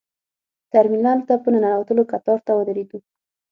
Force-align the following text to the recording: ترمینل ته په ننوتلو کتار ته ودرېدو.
ترمینل 0.71 1.19
ته 1.27 1.33
په 1.43 1.47
ننوتلو 1.53 2.03
کتار 2.11 2.39
ته 2.45 2.51
ودرېدو. 2.57 2.99